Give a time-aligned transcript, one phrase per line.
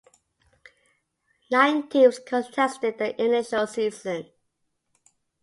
[1.51, 4.31] Nine teams contested the initial season.